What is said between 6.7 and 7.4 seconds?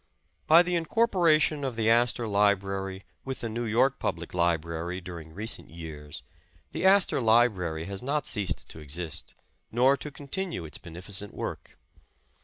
the As tor